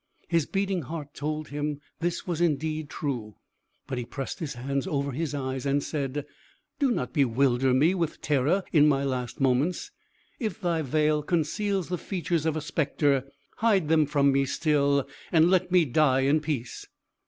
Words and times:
His 0.27 0.47
beating 0.47 0.81
heart 0.81 1.13
told 1.13 1.49
him 1.49 1.79
this 1.99 2.25
was 2.25 2.41
indeed 2.41 2.89
true; 2.89 3.35
but 3.85 3.99
he 3.99 4.03
pressed 4.03 4.39
his 4.39 4.55
hands 4.55 4.87
over 4.87 5.11
his 5.11 5.35
eyes, 5.35 5.63
and 5.63 5.83
said: 5.83 6.25
"Do 6.79 6.89
not 6.89 7.13
bewilder 7.13 7.71
me 7.71 7.93
with 7.93 8.19
terror 8.19 8.63
in 8.73 8.87
my 8.87 9.03
last 9.03 9.39
moments. 9.39 9.91
If 10.39 10.59
thy 10.59 10.81
veil 10.81 11.21
conceals 11.21 11.89
the 11.89 11.99
features 11.99 12.47
of 12.47 12.55
a 12.57 12.61
spectre, 12.61 13.25
hide 13.57 13.89
them 13.89 14.07
from 14.07 14.31
me 14.31 14.45
still, 14.45 15.07
and 15.31 15.51
let 15.51 15.71
me 15.71 15.85
die 15.85 16.21
in 16.21 16.39
peace." 16.39 16.87